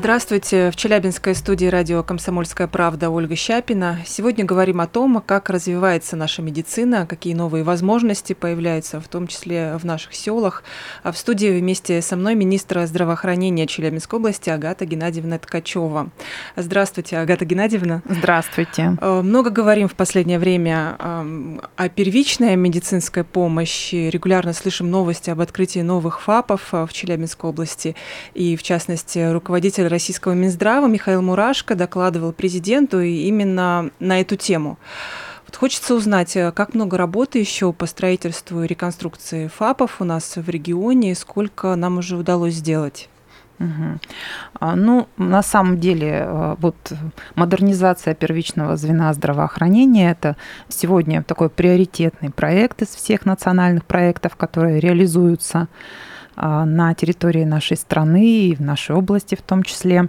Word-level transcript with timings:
Здравствуйте. 0.00 0.70
В 0.70 0.76
Челябинской 0.76 1.34
студии 1.34 1.66
радио 1.66 2.02
«Комсомольская 2.02 2.66
правда» 2.66 3.10
Ольга 3.10 3.36
Щапина. 3.36 3.98
Сегодня 4.06 4.46
говорим 4.46 4.80
о 4.80 4.86
том, 4.86 5.22
как 5.24 5.50
развивается 5.50 6.16
наша 6.16 6.40
медицина, 6.40 7.06
какие 7.06 7.34
новые 7.34 7.64
возможности 7.64 8.32
появляются, 8.32 8.98
в 8.98 9.08
том 9.08 9.26
числе 9.26 9.76
в 9.76 9.84
наших 9.84 10.14
селах. 10.14 10.64
А 11.02 11.12
в 11.12 11.18
студии 11.18 11.48
вместе 11.48 12.00
со 12.00 12.16
мной 12.16 12.34
министр 12.34 12.86
здравоохранения 12.86 13.66
Челябинской 13.66 14.18
области 14.18 14.48
Агата 14.48 14.86
Геннадьевна 14.86 15.38
Ткачева. 15.38 16.08
Здравствуйте, 16.56 17.18
Агата 17.18 17.44
Геннадьевна. 17.44 18.00
Здравствуйте. 18.08 18.96
Э, 19.02 19.20
много 19.20 19.50
говорим 19.50 19.86
в 19.86 19.94
последнее 19.96 20.38
время 20.38 20.96
о 21.76 21.88
первичной 21.90 22.56
медицинской 22.56 23.22
помощи. 23.22 24.08
Регулярно 24.08 24.54
слышим 24.54 24.90
новости 24.90 25.28
об 25.28 25.42
открытии 25.42 25.80
новых 25.80 26.22
ФАПов 26.22 26.72
э, 26.72 26.86
в 26.86 26.92
Челябинской 26.94 27.50
области. 27.50 27.94
И, 28.32 28.56
в 28.56 28.62
частности, 28.62 29.30
руководитель 29.30 29.80
руководитель 29.80 29.90
российского 30.00 30.32
Минздрава 30.32 30.86
Михаил 30.86 31.20
Мурашко 31.20 31.74
докладывал 31.74 32.32
президенту 32.32 33.00
именно 33.00 33.90
на 34.00 34.18
эту 34.22 34.34
тему. 34.34 34.78
Вот 35.46 35.56
хочется 35.56 35.94
узнать, 35.94 36.34
э, 36.36 36.52
как 36.52 36.72
много 36.72 36.96
работы 36.96 37.38
еще 37.38 37.70
по 37.74 37.84
строительству 37.84 38.62
и 38.62 38.66
реконструкции 38.66 39.48
ФАПов 39.48 40.00
у 40.00 40.04
нас 40.04 40.36
в 40.36 40.48
регионе, 40.48 41.10
и 41.10 41.14
сколько 41.14 41.76
нам 41.76 41.98
уже 41.98 42.16
удалось 42.16 42.54
сделать? 42.54 43.10
Угу. 43.58 44.72
Ну, 44.76 45.06
на 45.18 45.42
самом 45.42 45.78
деле, 45.78 46.24
э, 46.24 46.56
вот 46.58 46.76
модернизация 47.34 48.14
первичного 48.14 48.78
звена 48.78 49.12
здравоохранения– 49.12 50.10
это 50.12 50.36
сегодня 50.70 51.22
такой 51.22 51.50
приоритетный 51.50 52.30
проект 52.30 52.80
из 52.80 52.88
всех 52.88 53.26
национальных 53.26 53.84
проектов, 53.84 54.34
которые 54.36 54.80
реализуются 54.80 55.68
на 56.40 56.94
территории 56.94 57.44
нашей 57.44 57.76
страны 57.76 58.48
и 58.48 58.54
в 58.54 58.60
нашей 58.60 58.96
области 58.96 59.34
в 59.34 59.42
том 59.42 59.62
числе. 59.62 60.08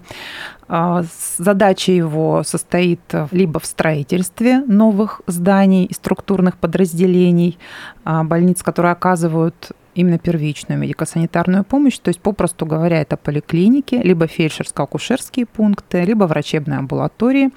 А, 0.68 1.04
задача 1.38 1.92
его 1.92 2.44
состоит 2.44 3.02
либо 3.32 3.60
в 3.60 3.66
строительстве 3.66 4.60
новых 4.60 5.22
зданий 5.28 5.86
и 5.86 5.94
структурных 5.94 6.58
подразделений, 6.58 7.58
а, 8.06 8.24
больниц, 8.24 8.64
которые 8.64 8.94
оказывают 8.94 9.72
именно 9.96 10.18
первичную 10.18 10.80
медико-санитарную 10.80 11.64
помощь, 11.64 11.98
то 12.00 12.10
есть, 12.10 12.22
попросту 12.22 12.66
говоря, 12.66 13.02
это 13.02 13.18
поликлиники, 13.18 13.96
либо 13.96 14.26
фельдшерско-акушерские 14.26 15.46
пункты, 15.46 16.04
либо 16.04 16.24
врачебные 16.26 16.80
амбулатории, 16.80 17.50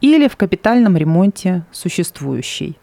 или 0.00 0.28
в 0.28 0.36
капитальном 0.36 0.96
ремонте 0.96 1.64
существующей 1.72 2.78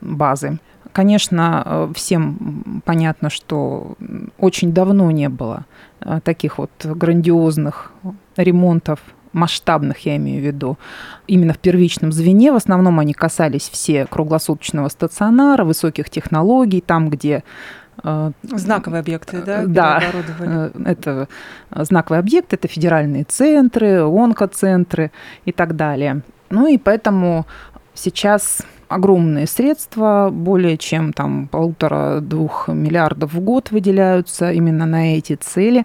базы. 0.00 0.58
Конечно, 0.94 1.62
э, 1.66 1.92
всем 1.96 2.82
понятно, 2.84 3.28
что 3.28 3.96
очень 4.38 4.72
давно 4.72 5.10
не 5.10 5.28
было 5.28 5.66
э, 6.00 6.20
таких 6.22 6.58
вот 6.58 6.70
грандиозных 6.84 7.90
ремонтов 8.36 9.00
масштабных, 9.32 10.06
я 10.06 10.14
имею 10.14 10.40
в 10.40 10.46
виду, 10.46 10.78
именно 11.26 11.52
в 11.52 11.58
первичном 11.58 12.12
звене. 12.12 12.52
В 12.52 12.54
основном 12.54 13.00
они 13.00 13.12
касались 13.12 13.68
все 13.68 14.06
круглосуточного 14.06 14.88
стационара, 14.88 15.64
высоких 15.64 16.08
технологий, 16.10 16.80
там, 16.80 17.10
где 17.10 17.42
э, 18.04 18.30
Знаковые 18.44 19.00
объекты, 19.00 19.42
да? 19.42 19.64
Да, 19.66 20.00
это 20.84 21.26
знаковые 21.72 22.20
объекты, 22.20 22.54
это 22.54 22.68
федеральные 22.68 23.24
центры, 23.24 24.02
онкоцентры 24.02 25.10
и 25.44 25.50
так 25.50 25.74
далее. 25.74 26.22
Ну 26.50 26.68
и 26.68 26.78
поэтому 26.78 27.46
сейчас 27.94 28.62
огромные 28.94 29.46
средства, 29.46 30.30
более 30.32 30.78
чем 30.78 31.12
там 31.12 31.48
полутора-двух 31.48 32.68
миллиардов 32.68 33.34
в 33.34 33.40
год 33.40 33.70
выделяются 33.70 34.52
именно 34.52 34.86
на 34.86 35.16
эти 35.16 35.34
цели, 35.34 35.84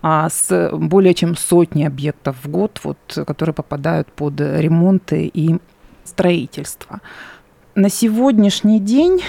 а 0.00 0.28
с 0.28 0.70
более 0.72 1.14
чем 1.14 1.36
сотни 1.36 1.84
объектов 1.84 2.36
в 2.42 2.50
год, 2.50 2.80
вот, 2.84 2.98
которые 3.26 3.54
попадают 3.54 4.08
под 4.12 4.40
ремонты 4.40 5.30
и 5.32 5.56
строительство. 6.04 7.00
На 7.74 7.88
сегодняшний 7.88 8.78
день 8.78 9.20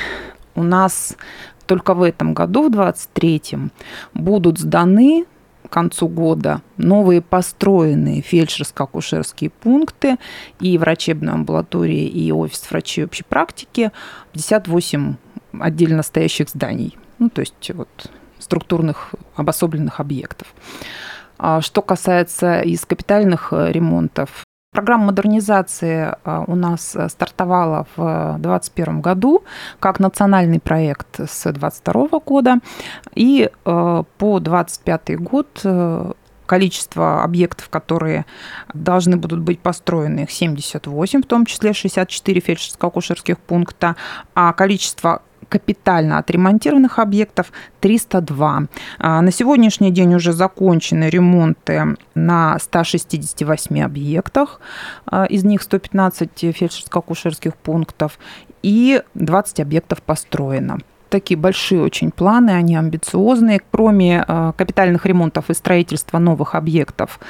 у 0.54 0.64
нас 0.64 1.18
только 1.66 1.94
в 1.96 2.04
этом 2.04 2.34
году, 2.34 2.68
в 2.68 2.72
2023, 2.72 3.72
будут 4.14 4.60
сданы 4.60 5.26
концу 5.76 6.08
года 6.08 6.62
новые 6.78 7.22
построенные 7.22 8.22
фельдшерско-акушерские 8.22 9.50
пункты 9.50 10.16
и 10.62 10.78
врачебная 10.78 11.34
амбулатория, 11.34 12.08
и 12.08 12.32
офис 12.32 12.66
врачей 12.72 13.04
общей 13.04 13.26
практики, 13.28 13.92
58 14.32 15.16
отдельно 15.60 16.02
стоящих 16.02 16.48
зданий, 16.48 16.98
ну, 17.20 17.30
то 17.30 17.42
есть 17.42 17.72
вот 17.74 17.90
структурных 18.40 19.16
обособленных 19.36 20.00
объектов. 20.00 20.48
А 21.38 21.60
что 21.60 21.82
касается 21.82 22.62
из 22.62 22.86
капитальных 22.86 23.52
ремонтов, 23.52 24.45
Программа 24.76 25.06
модернизации 25.06 26.14
а, 26.26 26.44
у 26.48 26.56
нас 26.56 26.98
э, 26.98 27.08
стартовала 27.08 27.88
в 27.96 28.36
2021 28.40 29.00
году 29.00 29.46
как 29.80 30.02
национальный 30.02 30.60
проект 30.60 31.18
с 31.18 31.44
2022 31.44 32.20
года. 32.20 32.60
И 33.14 33.50
э, 33.50 34.04
по 34.18 34.40
2025 34.42 35.20
год 35.22 35.62
э, 35.64 36.12
количество 36.46 37.24
объектов, 37.24 37.70
которые 37.70 38.26
должны 38.74 39.16
будут 39.16 39.40
быть 39.40 39.62
построены, 39.62 40.24
их 40.24 40.32
78, 40.32 41.22
в 41.22 41.26
том 41.26 41.46
числе 41.46 41.72
64 41.72 42.42
фельдшерско-акушерских 42.42 43.38
пункта, 43.48 43.96
а 44.34 44.52
количество 44.52 45.22
капитально 45.50 46.18
отремонтированных 46.18 47.00
объектов 47.00 47.52
302. 47.80 48.64
А, 49.00 49.22
на 49.22 49.32
сегодняшний 49.32 49.92
день 49.92 50.16
уже 50.16 50.34
закончены 50.34 51.10
ремонты 51.10 51.96
на 52.16 52.58
168 52.60 53.82
объектах, 53.82 54.60
а, 55.06 55.26
из 55.26 55.44
них 55.44 55.62
115 55.62 56.52
фельдшерско-акушерских 56.52 57.54
пунктов 57.62 58.20
и 58.64 59.02
20 59.14 59.60
объектов 59.60 60.02
построено 60.02 60.80
такие 61.10 61.38
большие 61.38 61.82
очень 61.82 62.12
планы, 62.12 62.50
они 62.50 62.76
амбициозные. 62.76 63.62
Кроме 63.72 64.26
э, 64.28 64.52
капитальных 64.58 65.06
ремонтов 65.06 65.50
и 65.50 65.54
строительства 65.54 66.20
новых 66.20 66.56
объектов 66.56 67.22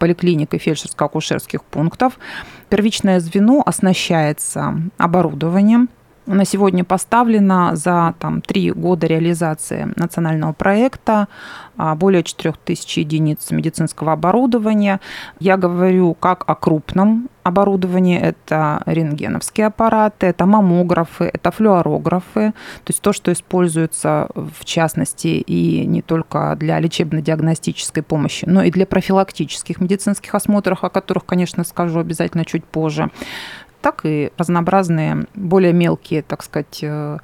поликлиник 0.00 0.52
и 0.54 0.58
фельдшерско-акушерских 0.58 1.60
пунктов, 1.70 2.18
первичное 2.68 3.20
звено 3.20 3.62
оснащается 3.64 4.74
оборудованием, 4.98 5.88
на 6.34 6.44
сегодня 6.44 6.84
поставлено 6.84 7.74
за 7.74 8.14
там, 8.18 8.40
три 8.40 8.70
года 8.70 9.06
реализации 9.06 9.92
национального 9.96 10.52
проекта 10.52 11.28
а, 11.76 11.94
более 11.94 12.22
4000 12.22 13.00
единиц 13.00 13.50
медицинского 13.50 14.12
оборудования. 14.12 15.00
Я 15.38 15.56
говорю 15.56 16.14
как 16.14 16.44
о 16.46 16.54
крупном 16.54 17.28
оборудовании. 17.42 18.18
Это 18.18 18.82
рентгеновские 18.86 19.66
аппараты, 19.68 20.26
это 20.26 20.46
маммографы, 20.46 21.30
это 21.32 21.50
флюорографы. 21.50 22.52
То 22.84 22.90
есть 22.90 23.00
то, 23.00 23.12
что 23.12 23.32
используется 23.32 24.28
в 24.34 24.64
частности 24.64 25.28
и 25.28 25.86
не 25.86 26.02
только 26.02 26.56
для 26.58 26.78
лечебно-диагностической 26.78 28.02
помощи, 28.02 28.44
но 28.46 28.62
и 28.62 28.70
для 28.70 28.86
профилактических 28.86 29.80
медицинских 29.80 30.34
осмотров, 30.34 30.84
о 30.84 30.90
которых, 30.90 31.24
конечно, 31.24 31.64
скажу 31.64 32.00
обязательно 32.00 32.44
чуть 32.44 32.64
позже 32.64 33.10
так 33.80 34.00
и 34.04 34.32
разнообразные, 34.36 35.26
более 35.34 35.72
мелкие, 35.72 36.22
так 36.22 36.42
сказать, 36.42 36.80
э, 36.82 37.18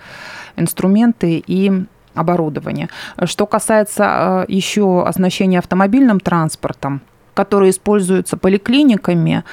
инструменты 0.56 1.42
и 1.46 1.84
оборудование. 2.14 2.88
Что 3.24 3.46
касается 3.46 4.44
э, 4.48 4.52
еще 4.52 5.04
оснащения 5.06 5.58
автомобильным 5.58 6.20
транспортом, 6.20 7.02
который 7.34 7.70
используется 7.70 8.36
поликлиниками, 8.36 9.44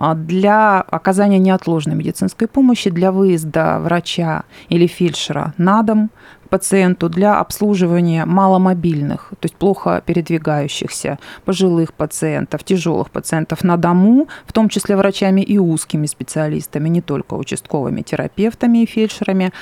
для 0.00 0.80
оказания 0.80 1.38
неотложной 1.38 1.94
медицинской 1.94 2.48
помощи, 2.48 2.90
для 2.90 3.12
выезда 3.12 3.78
врача 3.80 4.44
или 4.68 4.86
фельдшера 4.86 5.52
на 5.58 5.82
дом 5.82 6.10
пациенту, 6.48 7.08
для 7.08 7.38
обслуживания 7.38 8.24
маломобильных, 8.24 9.28
то 9.38 9.46
есть 9.46 9.54
плохо 9.54 10.02
передвигающихся 10.04 11.18
пожилых 11.44 11.94
пациентов, 11.94 12.64
тяжелых 12.64 13.10
пациентов 13.10 13.62
на 13.62 13.76
дому, 13.76 14.28
в 14.46 14.52
том 14.52 14.68
числе 14.68 14.96
врачами 14.96 15.42
и 15.42 15.58
узкими 15.58 16.06
специалистами, 16.06 16.88
не 16.88 17.02
только 17.02 17.34
участковыми 17.34 18.02
терапевтами 18.02 18.82
и 18.82 18.86
фельдшерами, 18.86 19.52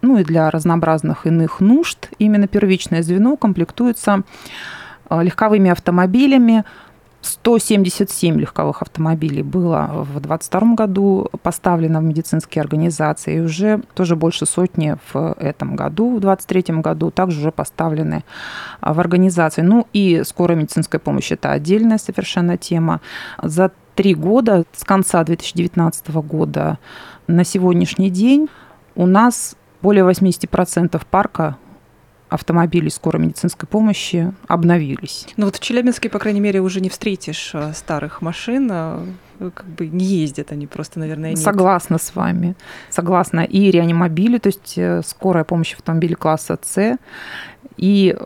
ну 0.00 0.18
и 0.18 0.24
для 0.24 0.50
разнообразных 0.50 1.26
иных 1.26 1.60
нужд. 1.60 2.08
Именно 2.18 2.48
первичное 2.48 3.02
звено 3.02 3.36
комплектуется 3.36 4.22
а, 5.08 5.22
легковыми 5.22 5.70
автомобилями, 5.70 6.64
177 7.22 8.38
легковых 8.40 8.82
автомобилей 8.82 9.42
было 9.42 9.88
в 9.92 10.20
2022 10.20 10.74
году 10.74 11.30
поставлено 11.42 12.00
в 12.00 12.04
медицинские 12.04 12.62
организации, 12.62 13.36
и 13.36 13.40
уже 13.40 13.80
тоже 13.94 14.16
больше 14.16 14.44
сотни 14.44 14.96
в 15.12 15.34
этом 15.38 15.76
году, 15.76 16.16
в 16.16 16.20
2023 16.20 16.80
году 16.80 17.10
также 17.10 17.38
уже 17.40 17.52
поставлены 17.52 18.24
в 18.80 18.98
организации. 18.98 19.62
Ну 19.62 19.86
и 19.92 20.22
скорая 20.24 20.58
медицинская 20.58 20.98
помощь– 20.98 21.30
это 21.32 21.52
отдельная 21.52 21.98
совершенно 21.98 22.56
тема. 22.56 23.00
За 23.40 23.70
три 23.94 24.14
года, 24.14 24.64
с 24.72 24.84
конца 24.84 25.22
2019 25.22 26.08
года 26.10 26.78
на 27.28 27.44
сегодняшний 27.44 28.10
день 28.10 28.48
у 28.94 29.06
нас 29.06 29.56
более 29.80 30.04
80% 30.04 31.00
парка 31.10 31.56
автомобилей 32.32 32.90
скорой 32.90 33.18
медицинской 33.22 33.68
помощи 33.68 34.32
обновились. 34.48 35.26
Ну 35.36 35.46
вот 35.46 35.56
в 35.56 35.60
Челябинске, 35.60 36.08
по 36.08 36.18
крайней 36.18 36.40
мере, 36.40 36.60
уже 36.60 36.80
не 36.80 36.88
встретишь 36.88 37.50
э, 37.54 37.72
старых 37.74 38.22
машин, 38.22 38.68
а, 38.72 39.06
э, 39.38 39.50
как 39.54 39.66
бы 39.66 39.86
не 39.86 40.04
ездят 40.04 40.50
они 40.50 40.66
просто, 40.66 40.98
наверное, 40.98 41.30
нет. 41.30 41.38
Согласна 41.38 41.98
с 41.98 42.14
вами. 42.14 42.54
Согласна. 42.88 43.40
И 43.40 43.70
реанимобили, 43.70 44.38
то 44.38 44.48
есть 44.48 44.74
э, 44.76 45.02
скорая 45.04 45.44
помощь 45.44 45.74
автомобилей 45.74 46.14
класса 46.14 46.58
С, 46.62 46.98
и 47.76 48.16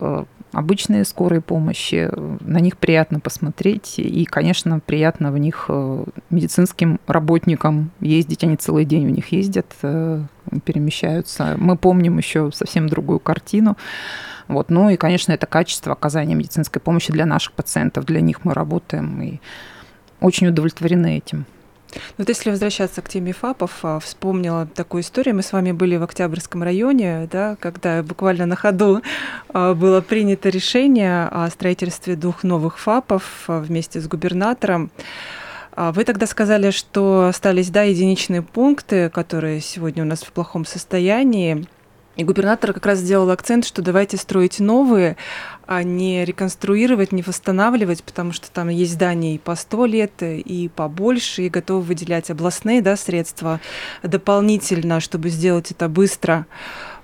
обычные 0.57 1.05
скорые 1.05 1.39
помощи, 1.39 2.09
на 2.41 2.59
них 2.59 2.77
приятно 2.77 3.19
посмотреть, 3.19 3.99
и, 3.99 4.25
конечно, 4.25 4.79
приятно 4.79 5.31
в 5.31 5.37
них 5.37 5.69
медицинским 6.31 6.99
работникам 7.05 7.91
ездить, 7.99 8.43
они 8.43 8.55
целый 8.55 8.83
день 8.83 9.05
в 9.05 9.11
них 9.11 9.31
ездят, 9.31 9.67
перемещаются. 10.65 11.55
Мы 11.57 11.77
помним 11.77 12.17
еще 12.17 12.51
совсем 12.51 12.89
другую 12.89 13.19
картину. 13.19 13.77
Вот. 14.47 14.69
Ну 14.69 14.89
и, 14.89 14.95
конечно, 14.95 15.31
это 15.31 15.45
качество 15.45 15.93
оказания 15.93 16.33
медицинской 16.33 16.81
помощи 16.81 17.13
для 17.13 17.25
наших 17.25 17.53
пациентов. 17.53 18.05
Для 18.05 18.21
них 18.21 18.43
мы 18.43 18.55
работаем 18.55 19.21
и 19.21 19.39
очень 20.21 20.47
удовлетворены 20.47 21.17
этим. 21.17 21.45
Вот 22.17 22.29
если 22.29 22.49
возвращаться 22.49 23.01
к 23.01 23.09
теме 23.09 23.33
ФАПов, 23.33 23.79
а, 23.83 23.99
вспомнила 23.99 24.67
такую 24.67 25.01
историю. 25.01 25.35
Мы 25.35 25.41
с 25.41 25.51
вами 25.51 25.71
были 25.71 25.97
в 25.97 26.03
Октябрьском 26.03 26.63
районе, 26.63 27.27
да, 27.31 27.55
когда 27.59 28.03
буквально 28.03 28.45
на 28.45 28.55
ходу 28.55 29.01
а, 29.49 29.73
было 29.73 30.01
принято 30.01 30.49
решение 30.49 31.25
о 31.25 31.49
строительстве 31.49 32.15
двух 32.15 32.43
новых 32.43 32.79
ФАПов 32.79 33.45
а, 33.47 33.59
вместе 33.59 33.99
с 33.99 34.07
губернатором. 34.07 34.91
Вы 35.75 36.05
тогда 36.05 36.25
сказали, 36.25 36.71
что 36.71 37.27
остались, 37.27 37.69
да, 37.69 37.83
единичные 37.83 38.41
пункты, 38.41 39.11
которые 39.11 39.61
сегодня 39.61 40.01
у 40.01 40.07
нас 40.07 40.23
в 40.23 40.31
плохом 40.31 40.65
состоянии. 40.65 41.67
И 42.17 42.23
губернатор 42.23 42.73
как 42.73 42.85
раз 42.87 42.99
сделал 42.99 43.29
акцент, 43.29 43.63
что 43.63 43.83
давайте 43.83 44.17
строить 44.17 44.59
новые, 44.59 45.17
а 45.67 45.83
не 45.83 46.25
реконструировать, 46.25 47.11
не 47.11 47.21
восстанавливать, 47.21 48.03
потому 48.03 48.33
что 48.33 48.51
там 48.51 48.69
есть 48.69 48.93
здания 48.93 49.35
и 49.35 49.37
по 49.37 49.55
сто 49.55 49.85
лет, 49.85 50.11
и 50.21 50.69
побольше, 50.75 51.43
и 51.43 51.49
готовы 51.49 51.81
выделять 51.81 52.31
областные 52.31 52.81
да, 52.81 52.97
средства 52.97 53.61
дополнительно, 54.01 54.99
чтобы 54.99 55.29
сделать 55.29 55.69
это 55.69 55.87
быстро. 55.87 56.47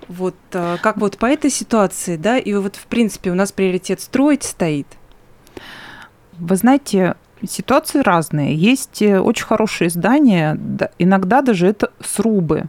Вот 0.08 0.34
а, 0.52 0.78
как 0.78 0.96
вот 0.96 1.16
по 1.16 1.26
этой 1.26 1.50
ситуации, 1.50 2.16
да, 2.16 2.36
и 2.36 2.52
вот 2.52 2.74
в 2.74 2.86
принципе 2.86 3.30
у 3.30 3.34
нас 3.34 3.52
приоритет 3.52 4.00
строить 4.00 4.42
стоит. 4.42 4.88
Вы 6.32 6.56
знаете, 6.56 7.14
Ситуации 7.46 8.00
разные. 8.00 8.54
Есть 8.54 9.02
э, 9.02 9.20
очень 9.20 9.44
хорошие 9.44 9.90
здания, 9.90 10.58
иногда 10.98 11.42
даже 11.42 11.66
это 11.66 11.90
срубы. 12.00 12.64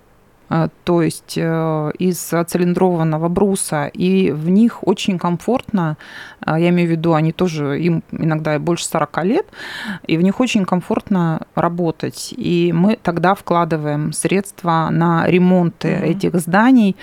А, 0.49 0.69
то 0.83 1.01
есть 1.01 1.35
э, 1.37 1.91
из 1.97 2.17
цилиндрованного 2.17 3.29
бруса, 3.29 3.87
и 3.87 4.31
в 4.31 4.49
них 4.49 4.87
очень 4.87 5.17
комфортно, 5.17 5.97
а, 6.41 6.59
я 6.59 6.69
имею 6.69 6.87
в 6.87 6.91
виду, 6.91 7.13
они 7.13 7.31
тоже, 7.31 7.79
им 7.81 8.03
иногда 8.11 8.59
больше 8.59 8.85
40 8.85 9.23
лет, 9.23 9.45
и 10.05 10.17
в 10.17 10.21
них 10.21 10.39
очень 10.39 10.65
комфортно 10.65 11.41
работать. 11.55 12.33
И 12.37 12.71
мы 12.73 12.97
тогда 13.01 13.33
вкладываем 13.33 14.13
средства 14.13 14.89
на 14.91 15.27
ремонты 15.27 15.87
mm-hmm. 15.87 16.05
этих 16.05 16.35
зданий, 16.35 16.95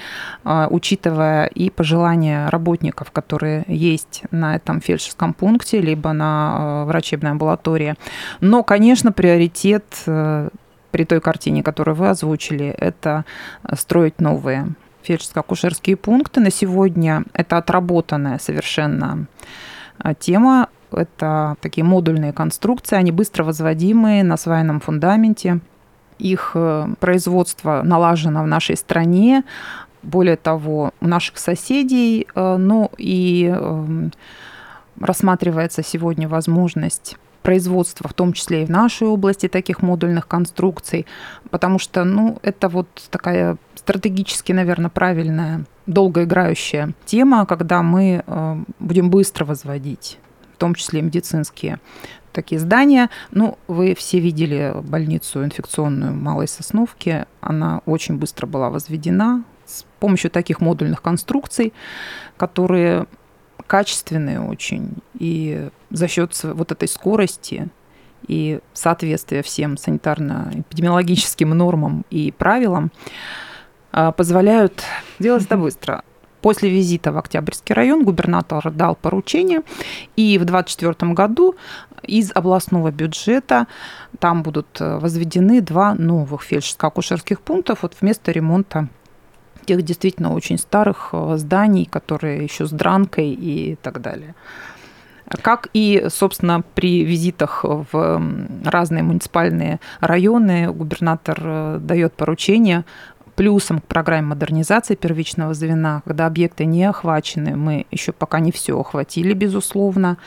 учитывая 0.45 1.47
и 1.47 1.71
пожелания 1.71 2.49
работников, 2.49 3.11
которые 3.11 3.65
есть 3.67 4.23
на 4.31 4.57
этом 4.57 4.81
фельдшерском 4.81 5.35
пункте, 5.35 5.81
либо 5.81 6.13
на 6.13 6.85
врачебной 6.87 7.33
амбулатории. 7.33 7.95
Но, 8.41 8.63
конечно, 8.63 9.13
приоритет 9.13 9.85
э, 10.07 10.49
при 10.93 11.05
той 11.05 11.21
картине, 11.21 11.63
которую 11.63 11.97
вы 11.97 12.11
озвучили, 12.11 12.67
это 12.67 13.25
строить 13.75 14.21
новые 14.21 14.69
фельдшерско-акушерские 15.03 15.97
пункты. 15.97 16.41
На 16.41 16.51
сегодня 16.51 17.25
это 17.33 17.57
отработанная 17.57 18.39
совершенно 18.39 19.27
а, 19.99 20.15
тема. 20.15 20.69
Это 20.93 21.57
такие 21.61 21.85
модульные 21.85 22.33
конструкции, 22.33 22.97
они 22.97 23.13
быстро 23.13 23.45
возводимые 23.45 24.23
на 24.23 24.37
свайном 24.37 24.79
фундаменте. 24.81 25.61
Их 26.19 26.53
э, 26.55 26.87
производство 27.01 27.81
налажено 27.83 28.43
в 28.43 28.47
нашей 28.47 28.77
стране. 28.77 29.43
Более 30.03 30.37
того, 30.37 30.93
у 31.01 31.09
наших 31.09 31.39
соседей, 31.39 32.27
э, 32.35 32.57
ну 32.59 32.91
и 32.99 33.47
эм, 33.47 34.13
рассматривается 35.01 35.83
сегодня 35.83 36.29
возможность 36.29 37.17
производства, 37.43 38.09
в 38.09 38.15
том 38.15 38.33
числе 38.33 38.63
и 38.63 38.67
в 38.67 38.71
нашей 38.71 39.09
области 39.09 39.49
таких 39.49 39.83
модульных 39.83 40.27
конструкций, 40.27 41.07
потому 41.51 41.79
что, 41.79 42.05
ну, 42.05 42.39
это 42.43 42.69
вот 42.69 42.89
такая 43.11 43.57
стратегически, 43.75 44.53
наверное, 44.53 44.91
правильная, 44.91 45.65
долгоиграющая 45.87 46.95
тема, 47.05 47.45
когда 47.47 47.83
мы 47.83 48.23
э, 48.25 48.57
будем 48.79 49.11
быстро 49.11 49.45
возводить, 49.45 50.19
в 50.55 50.57
том 50.59 50.75
числе 50.75 51.03
медицинские 51.03 51.81
такие 52.33 52.61
здания. 52.61 53.11
Ну, 53.31 53.59
вы 53.69 53.95
все 53.95 54.21
видели 54.21 54.75
больницу 54.83 55.45
инфекционную 55.45 56.15
Малой 56.15 56.49
Сосновки. 56.49 57.27
Она 57.41 57.83
очень 57.87 58.17
быстро 58.17 58.47
была 58.47 58.71
возведена 58.71 59.45
с 59.67 59.85
помощью 60.01 60.31
таких 60.31 60.61
модульных 60.61 61.03
конструкций, 61.03 61.73
которые 62.37 63.07
качественные 63.73 64.39
очень. 64.39 64.99
И 65.19 65.71
за 65.89 66.07
счет 66.07 66.39
вот 66.45 66.73
этой 66.73 66.87
скорости 66.89 67.71
и 68.29 68.61
соответствия 68.75 69.43
всем 69.43 69.77
санитарно-эпидемиологическим 69.77 71.55
нормам 71.55 72.05
и 72.11 72.33
правилам 72.33 72.93
а, 73.91 74.13
позволяют 74.13 74.83
делать 75.19 75.47
это 75.47 75.57
быстро. 75.57 76.05
После 76.43 76.69
визита 76.69 77.13
в 77.13 77.17
Октябрьский 77.17 77.75
район 77.75 78.05
губернатор 78.05 78.71
дал 78.71 78.95
поручение, 78.95 79.63
и 80.17 80.37
в 80.37 80.45
2024 80.45 81.13
году 81.15 81.55
из 82.03 82.31
областного 82.35 82.91
бюджета 82.91 83.69
там 84.19 84.43
будут 84.43 84.67
э, 84.81 84.99
возведены 84.99 85.63
два 85.63 85.95
новых 85.95 86.43
фельдшерско-акушерских 86.43 87.41
пунктов 87.41 87.79
вот 87.83 87.97
вместо 88.03 88.33
ремонта 88.33 88.89
тех 89.65 89.83
действительно 89.83 90.35
очень 90.35 90.59
старых 90.59 91.11
э, 91.13 91.37
зданий, 91.37 91.85
которые 91.85 92.43
еще 92.43 92.67
с 92.67 92.71
дранкой 92.71 93.31
и 93.31 93.77
так 93.83 94.01
далее. 94.01 94.35
Как 95.41 95.69
и, 95.73 96.07
собственно, 96.09 96.63
при 96.75 97.05
визитах 97.05 97.65
в 97.65 98.23
разные 98.65 99.03
муниципальные 99.03 99.81
районы 100.01 100.71
губернатор 100.73 101.41
э, 101.43 101.79
дает 101.81 102.13
поручение 102.15 102.85
плюсом 103.35 103.81
к 103.81 103.87
программе 103.87 104.29
модернизации 104.29 104.95
первичного 104.95 105.55
звена, 105.55 106.03
когда 106.05 106.27
объекты 106.27 106.67
не 106.67 106.85
охвачены, 106.85 107.57
мы 107.57 107.87
еще 107.91 108.13
пока 108.13 108.41
не 108.41 108.53
все 108.53 108.79
охватили, 108.79 109.33
безусловно, 109.33 110.19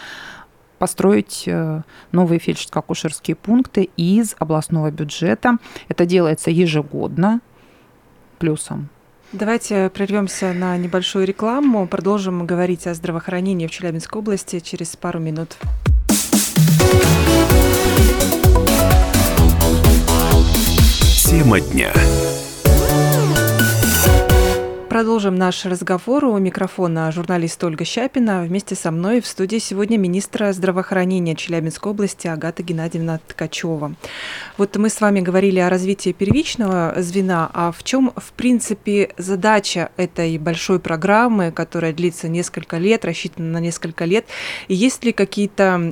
построить 0.79 1.43
э, 1.45 1.81
новые 2.11 2.39
фельдшерско-акушерские 2.39 3.35
пункты 3.35 3.89
из 3.95 4.35
областного 4.39 4.91
бюджета. 4.91 5.57
Это 5.87 6.05
делается 6.05 6.49
ежегодно 6.51 7.41
плюсом 8.39 8.89
Давайте 9.31 9.89
прервемся 9.89 10.53
на 10.53 10.77
небольшую 10.77 11.25
рекламу. 11.25 11.87
Продолжим 11.87 12.45
говорить 12.45 12.87
о 12.87 12.93
здравоохранении 12.93 13.67
в 13.67 13.71
Челябинской 13.71 14.19
области 14.19 14.59
через 14.59 14.95
пару 14.95 15.19
минут. 15.19 15.57
Тема 21.25 21.59
дня. 21.59 21.91
Продолжим 24.95 25.35
наш 25.35 25.65
разговор. 25.65 26.23
У 26.23 26.37
микрофона 26.37 27.11
журналист 27.11 27.61
Ольга 27.61 27.83
Щапина. 27.83 28.43
Вместе 28.43 28.75
со 28.75 28.91
мной 28.91 29.19
в 29.19 29.27
студии 29.27 29.57
сегодня 29.57 29.97
министра 29.97 30.53
здравоохранения 30.53 31.35
Челябинской 31.35 31.91
области 31.91 32.27
Агата 32.27 32.63
Геннадьевна 32.63 33.19
Ткачева. 33.27 33.93
Вот 34.57 34.77
мы 34.77 34.89
с 34.89 35.01
вами 35.01 35.19
говорили 35.19 35.59
о 35.59 35.69
развитии 35.69 36.13
первичного 36.13 36.93
звена, 36.99 37.51
а 37.53 37.73
в 37.73 37.83
чем, 37.83 38.13
в 38.15 38.31
принципе, 38.31 39.09
задача 39.17 39.89
этой 39.97 40.37
большой 40.37 40.79
программы, 40.79 41.51
которая 41.51 41.91
длится 41.91 42.29
несколько 42.29 42.77
лет, 42.77 43.03
рассчитана 43.03 43.51
на 43.51 43.59
несколько 43.59 44.05
лет, 44.05 44.27
и 44.69 44.75
есть 44.75 45.03
ли 45.03 45.11
какие-то 45.11 45.91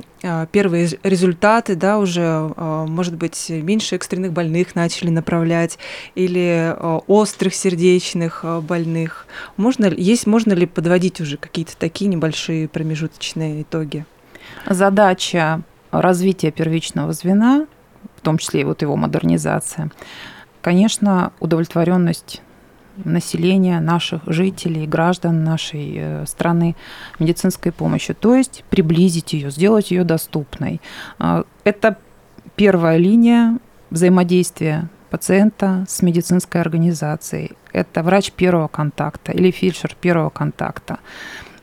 первые 0.52 0.88
результаты, 1.02 1.76
да, 1.76 1.98
уже, 1.98 2.22
а, 2.24 2.86
может 2.86 3.14
быть, 3.14 3.50
меньше 3.50 3.96
экстренных 3.96 4.32
больных 4.32 4.74
начали 4.74 5.10
направлять, 5.10 5.78
или 6.14 6.74
а, 6.76 7.00
острых 7.06 7.54
сердечных 7.54 8.44
больных. 8.62 9.26
Можно, 9.56 9.86
есть, 9.86 10.26
можно 10.26 10.52
ли 10.52 10.66
подводить 10.66 11.20
уже 11.20 11.36
какие-то 11.36 11.76
такие 11.76 12.08
небольшие 12.08 12.68
промежуточные 12.68 13.62
итоги? 13.62 14.04
Задача 14.68 15.62
развитие 15.90 16.52
первичного 16.52 17.12
звена, 17.12 17.66
в 18.16 18.20
том 18.20 18.38
числе 18.38 18.62
и 18.62 18.64
вот 18.64 18.82
его 18.82 18.96
модернизация, 18.96 19.90
конечно, 20.62 21.32
удовлетворенность 21.40 22.40
населения, 23.04 23.80
наших 23.80 24.22
жителей, 24.26 24.86
граждан 24.86 25.44
нашей 25.44 25.94
э, 25.96 26.26
страны 26.26 26.76
медицинской 27.18 27.72
помощью. 27.72 28.14
То 28.14 28.34
есть 28.34 28.64
приблизить 28.70 29.32
ее, 29.32 29.50
сделать 29.50 29.90
ее 29.90 30.04
доступной. 30.04 30.80
А, 31.18 31.44
это 31.64 31.96
первая 32.56 32.96
линия 32.96 33.58
взаимодействия 33.90 34.88
пациента 35.10 35.84
с 35.88 36.02
медицинской 36.02 36.60
организацией. 36.60 37.52
Это 37.72 38.02
врач 38.02 38.32
первого 38.32 38.68
контакта 38.68 39.32
или 39.32 39.50
фельдшер 39.50 39.96
первого 40.00 40.30
контакта. 40.30 40.98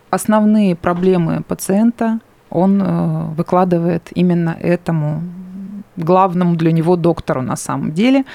Основные 0.09 0.75
проблемы 0.75 1.41
пациента 1.47 2.19
он 2.49 2.81
э, 2.81 3.33
выкладывает 3.35 4.09
именно 4.13 4.57
этому 4.59 5.23
главному 5.97 6.55
для 6.55 6.71
него 6.71 6.95
доктору 6.95 7.41
на 7.41 7.55
самом 7.55 7.91
деле. 7.93 8.25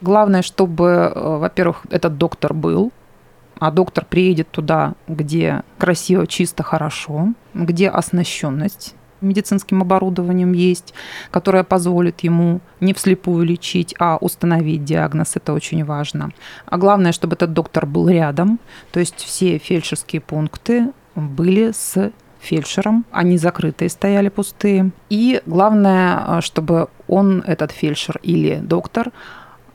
Главное, 0.00 0.42
чтобы, 0.42 1.12
э, 1.14 1.36
во-первых, 1.38 1.82
этот 1.90 2.16
доктор 2.18 2.54
был, 2.54 2.92
а 3.58 3.70
доктор 3.70 4.06
приедет 4.06 4.50
туда, 4.50 4.94
где 5.06 5.62
красиво, 5.78 6.26
чисто, 6.26 6.62
хорошо, 6.62 7.28
где 7.52 7.88
оснащенность 7.88 8.94
медицинским 9.20 9.82
оборудованием 9.82 10.52
есть, 10.52 10.94
которое 11.30 11.64
позволит 11.64 12.20
ему 12.20 12.60
не 12.80 12.94
вслепую 12.94 13.44
лечить, 13.44 13.94
а 13.98 14.16
установить 14.16 14.84
диагноз. 14.84 15.36
Это 15.36 15.52
очень 15.52 15.84
важно. 15.84 16.30
А 16.66 16.78
главное, 16.78 17.12
чтобы 17.12 17.34
этот 17.34 17.52
доктор 17.52 17.86
был 17.86 18.08
рядом. 18.08 18.58
То 18.92 19.00
есть 19.00 19.16
все 19.18 19.58
фельдшерские 19.58 20.20
пункты 20.20 20.92
были 21.14 21.72
с 21.72 22.12
фельдшером. 22.40 23.04
Они 23.10 23.36
закрытые 23.36 23.90
стояли, 23.90 24.28
пустые. 24.28 24.90
И 25.10 25.42
главное, 25.46 26.40
чтобы 26.40 26.88
он, 27.06 27.42
этот 27.46 27.72
фельдшер 27.72 28.18
или 28.22 28.56
доктор, 28.56 29.10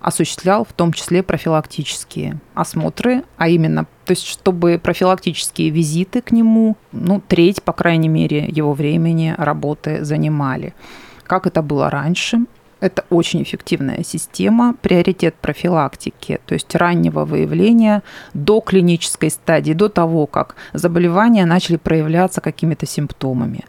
осуществлял 0.05 0.63
в 0.63 0.71
том 0.71 0.93
числе 0.93 1.24
профилактические 1.24 2.39
осмотры, 2.53 3.24
а 3.38 3.47
именно, 3.50 3.85
то 4.05 4.12
есть 4.12 4.27
чтобы 4.27 4.79
профилактические 4.81 5.71
визиты 5.71 6.21
к 6.21 6.31
нему, 6.31 6.77
ну, 6.91 7.24
треть, 7.27 7.63
по 7.63 7.74
крайней 7.74 8.07
мере, 8.07 8.45
его 8.47 8.74
времени 8.74 9.33
работы 9.35 10.05
занимали. 10.05 10.75
Как 11.24 11.47
это 11.47 11.63
было 11.63 11.89
раньше, 11.89 12.41
это 12.81 13.03
очень 13.09 13.41
эффективная 13.41 14.03
система, 14.03 14.75
приоритет 14.79 15.33
профилактики, 15.41 16.39
то 16.45 16.53
есть 16.53 16.75
раннего 16.75 17.25
выявления 17.25 18.03
до 18.35 18.62
клинической 18.62 19.31
стадии, 19.31 19.74
до 19.74 19.89
того, 19.89 20.27
как 20.27 20.55
заболевания 20.74 21.45
начали 21.45 21.77
проявляться 21.77 22.41
какими-то 22.41 22.85
симптомами. 22.85 23.63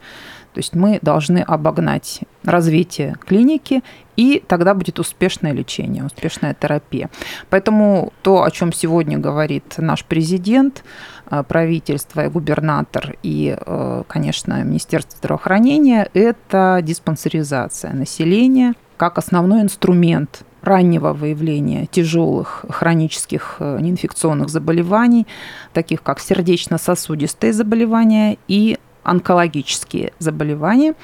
То 0.57 0.61
есть 0.61 0.75
мы 0.75 0.99
должны 1.03 1.41
обогнать 1.41 2.21
развитие 2.43 3.17
клиники, 3.27 3.83
и 4.17 4.43
тогда 4.49 4.73
будет 4.73 4.99
успешное 4.99 5.53
лечение, 5.53 6.03
успешная 6.03 6.57
терапия. 6.59 7.11
Поэтому 7.51 8.15
то, 8.23 8.43
о 8.43 8.51
чем 8.51 8.73
сегодня 8.73 9.19
говорит 9.19 9.75
наш 9.77 10.03
президент, 10.07 10.83
э, 11.31 11.43
правительство 11.47 12.25
и 12.25 12.31
губернатор, 12.31 13.17
и, 13.23 13.55
э, 13.55 14.03
конечно, 14.09 14.63
Министерство 14.65 15.19
здравоохранения, 15.19 16.09
это 16.15 16.81
диспансеризация 16.83 17.93
населения 17.93 18.73
как 18.97 19.19
основной 19.19 19.61
инструмент 19.61 20.47
раннего 20.63 21.13
выявления 21.13 21.85
тяжелых 21.85 22.65
хронических 22.71 23.57
э, 23.59 23.79
неинфекционных 23.83 24.49
заболеваний, 24.49 25.27
таких 25.75 26.03
как 26.03 26.19
сердечно-сосудистые 26.19 27.53
заболевания 27.53 28.39
и 28.49 28.79
онкологические 29.07 30.13
заболевания 30.19 30.95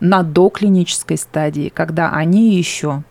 на 0.00 0.22
доклинической 0.22 1.16
стадии, 1.16 1.70
когда 1.74 2.10
они 2.10 2.54
еще 2.54 3.02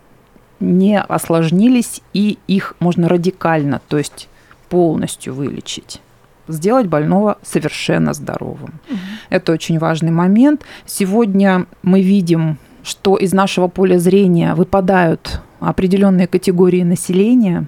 не 0.59 0.99
осложнились 0.99 2.01
и 2.13 2.37
их 2.47 2.75
можно 2.79 3.09
радикально, 3.09 3.81
то 3.87 3.97
есть 3.97 4.29
полностью 4.69 5.33
вылечить 5.33 6.01
сделать 6.47 6.87
больного 6.87 7.37
совершенно 7.41 8.13
здоровым. 8.13 8.79
Угу. 8.89 8.99
Это 9.29 9.51
очень 9.51 9.79
важный 9.79 10.11
момент. 10.11 10.63
Сегодня 10.85 11.65
мы 11.83 12.01
видим, 12.01 12.57
что 12.83 13.17
из 13.17 13.33
нашего 13.33 13.67
поля 13.67 13.99
зрения 13.99 14.55
выпадают 14.55 15.41
определенные 15.59 16.27
категории 16.27 16.83
населения, 16.83 17.67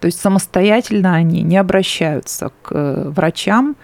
то 0.00 0.06
есть 0.06 0.20
самостоятельно 0.20 1.14
они 1.14 1.42
не 1.42 1.56
обращаются 1.56 2.52
к 2.62 2.72
э, 2.72 3.08
врачам, 3.08 3.74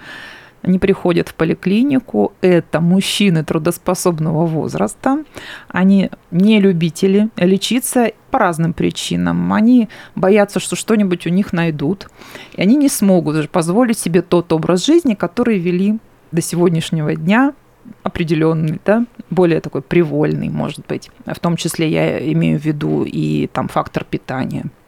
они 0.63 0.79
приходят 0.79 1.29
в 1.29 1.35
поликлинику, 1.35 2.33
это 2.41 2.81
мужчины 2.81 3.45
трудоспособного 3.45 4.47
возраста, 4.47 5.25
они 5.69 6.11
не 6.31 6.61
любители 6.61 7.31
лечиться 7.37 8.13
по 8.31 8.39
разным 8.39 8.73
причинам. 8.73 9.53
Они 9.53 9.89
боятся, 10.15 10.61
что 10.61 10.77
что-нибудь 10.77 11.27
у 11.27 11.31
них 11.31 11.53
найдут, 11.53 12.09
и 12.55 12.63
они 12.63 12.77
не 12.77 12.89
смогут 12.89 13.37
даже 13.37 13.49
позволить 13.49 13.99
себе 13.99 14.23
тот 14.23 14.53
образ 14.53 14.85
жизни, 14.85 15.15
который 15.15 15.59
вели 15.59 15.99
до 16.31 16.43
сегодняшнего 16.43 17.15
дня, 17.17 17.55
определенный, 18.03 18.81
да, 18.85 19.07
более 19.31 19.61
такой 19.61 19.83
привольный, 19.83 20.49
может 20.49 20.87
быть. 20.87 21.11
В 21.27 21.41
том 21.41 21.57
числе 21.57 21.89
я 21.89 22.33
имею 22.33 22.61
в 22.61 22.65
виду 22.65 23.05
и 23.05 23.49
там 23.49 23.69
фактор 23.69 24.05
питания– 24.05 24.65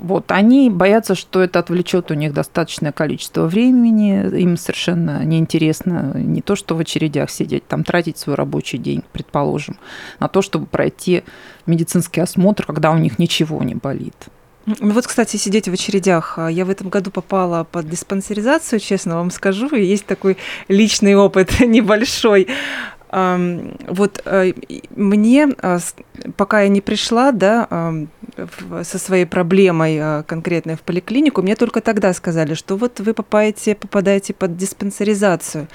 вот, 0.00 0.30
они 0.32 0.70
боятся, 0.70 1.14
что 1.14 1.42
это 1.42 1.58
отвлечет 1.58 2.10
у 2.10 2.14
них 2.14 2.32
достаточное 2.32 2.92
количество 2.92 3.46
времени, 3.46 4.40
им 4.40 4.56
совершенно 4.56 5.24
неинтересно 5.24 6.12
не 6.14 6.40
то, 6.40 6.56
что 6.56 6.74
в 6.76 6.80
очередях 6.80 7.30
сидеть, 7.30 7.66
там 7.66 7.84
тратить 7.84 8.18
свой 8.18 8.36
рабочий 8.36 8.78
день, 8.78 9.02
предположим, 9.12 9.78
на 10.20 10.28
то, 10.28 10.42
чтобы 10.42 10.66
пройти 10.66 11.24
медицинский 11.66 12.20
осмотр, 12.20 12.64
когда 12.64 12.90
у 12.90 12.98
них 12.98 13.18
ничего 13.18 13.62
не 13.62 13.74
болит. 13.74 14.14
Ну 14.80 14.92
вот, 14.92 15.06
кстати, 15.06 15.36
сидеть 15.36 15.68
в 15.68 15.72
очередях. 15.72 16.38
Я 16.50 16.66
в 16.66 16.70
этом 16.70 16.90
году 16.90 17.10
попала 17.10 17.64
под 17.64 17.88
диспансеризацию, 17.88 18.80
честно 18.80 19.16
вам 19.16 19.30
скажу, 19.30 19.68
и 19.68 19.82
есть 19.82 20.04
такой 20.04 20.36
личный 20.68 21.14
опыт 21.14 21.60
небольшой. 21.60 22.48
Вот 23.10 24.22
э, 24.24 24.52
мне, 24.94 25.48
э, 25.62 25.78
пока 26.36 26.62
я 26.62 26.68
не 26.68 26.80
пришла, 26.80 27.32
да, 27.32 27.66
со 28.82 28.98
своей 28.98 29.24
проблемой 29.24 29.96
э, 29.96 30.22
конкретной 30.24 30.76
в 30.76 30.80
поликлинику, 30.80 31.42
мне 31.42 31.56
только 31.56 31.80
тогда 31.80 32.12
сказали, 32.12 32.54
что 32.54 32.76
вот 32.76 33.00
вы 33.00 33.14
попадаете, 33.14 33.74
попадаете 33.74 34.34
под 34.34 34.56
диспансеризацию. 34.56 35.68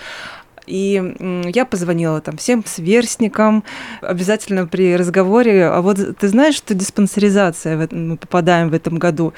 И 0.65 1.01
я 1.53 1.65
позвонила 1.65 2.21
там 2.21 2.37
всем 2.37 2.63
сверстникам, 2.65 3.63
обязательно 4.01 4.67
при 4.67 4.95
разговоре, 4.95 5.65
а 5.65 5.81
вот 5.81 5.97
ты 6.17 6.27
знаешь, 6.27 6.55
что 6.55 6.73
диспансеризация, 6.73 7.87
мы 7.91 8.17
попадаем 8.17 8.69
в 8.69 8.73
этом 8.73 8.97
году. 8.97 9.33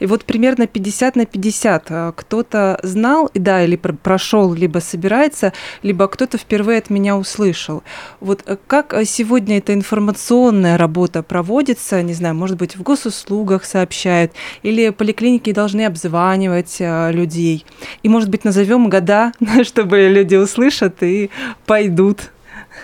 И 0.00 0.06
вот 0.06 0.24
примерно 0.24 0.66
50 0.66 1.16
на 1.16 1.26
50. 1.26 1.86
А, 1.90 2.12
кто-то 2.12 2.78
знал, 2.82 3.30
да, 3.34 3.64
или 3.64 3.76
прошел, 3.76 4.54
либо 4.54 4.78
собирается, 4.78 5.52
либо 5.82 6.06
кто-то 6.08 6.38
впервые 6.38 6.78
от 6.78 6.90
меня 6.90 7.16
услышал. 7.16 7.82
Вот 8.20 8.42
э, 8.46 8.56
как 8.66 8.94
э, 8.94 9.04
сегодня 9.04 9.58
эта 9.58 9.74
информационная 9.74 10.78
работа 10.78 11.22
проводится, 11.22 12.02
не 12.02 12.14
знаю, 12.14 12.34
может 12.34 12.56
быть, 12.56 12.76
в 12.76 12.82
госуслугах 12.82 13.64
сообщают, 13.64 14.32
или 14.62 14.90
поликлиники 14.90 15.52
должны 15.52 15.84
обзванивать 15.84 16.76
э, 16.78 17.12
людей. 17.12 17.64
И, 18.02 18.08
может 18.08 18.30
быть, 18.30 18.44
назовем 18.44 18.88
года, 18.88 19.32
чтобы 19.62 20.08
люди 20.08 20.34
услышат 20.68 21.02
и 21.02 21.30
пойдут. 21.66 22.30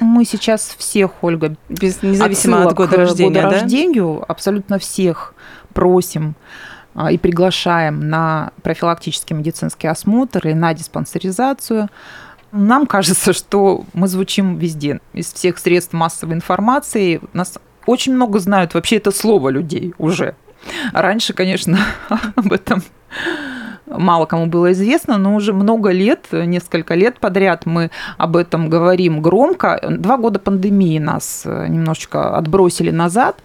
Мы 0.01 0.25
сейчас 0.25 0.75
всех, 0.77 1.23
Ольга, 1.23 1.55
без 1.69 2.03
независимо 2.03 2.65
от 2.65 2.75
года 2.75 2.97
рождения, 2.97 3.43
года 3.43 3.51
да? 3.51 3.61
рождению, 3.61 4.25
абсолютно 4.27 4.79
всех 4.79 5.35
просим 5.73 6.35
а, 6.95 7.13
и 7.13 7.19
приглашаем 7.19 8.09
на 8.09 8.51
профилактический 8.63 9.37
медицинский 9.37 9.87
осмотр 9.87 10.49
и 10.49 10.55
на 10.55 10.75
диспансеризацию. 10.75 11.89
Нам 12.51 12.87
кажется, 12.87 13.33
что 13.33 13.85
мы 13.95 14.09
звучим 14.09 14.59
везде, 14.59 15.01
из 15.13 15.33
всех 15.33 15.59
средств 15.59 15.93
массовой 15.93 16.35
информации. 16.35 17.21
Нас 17.33 17.59
очень 17.87 18.15
много 18.15 18.39
знают 18.39 18.75
вообще 18.75 18.97
это 18.97 19.11
слово 19.11 19.51
людей 19.51 19.95
уже. 19.99 20.35
Раньше, 20.93 21.35
конечно, 21.35 21.79
об 22.37 22.53
этом 22.53 22.83
мало 23.87 24.27
кому 24.27 24.47
было 24.47 24.73
известно, 24.73 25.19
но 25.19 25.35
уже 25.35 25.53
много 25.53 25.91
лет, 25.91 26.27
несколько 26.33 26.95
лет 26.95 27.19
подряд 27.21 27.67
мы 27.67 27.91
об 28.19 28.37
этом 28.37 28.71
говорим 28.71 29.21
громко. 29.21 29.81
Два 29.89 30.17
года 30.17 30.39
пандемии 30.39 30.99
нас 30.99 31.45
немножечко 31.45 32.37
отбросили 32.37 32.91
назад. 32.91 33.37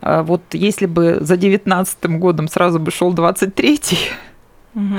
А 0.00 0.22
вот 0.22 0.42
если 0.52 0.86
бы 0.86 1.18
за 1.20 1.36
19 1.36 2.18
годом 2.18 2.48
сразу 2.48 2.78
бы 2.78 2.90
шел 2.90 3.12
23-й, 3.14 3.98
угу. 4.74 4.96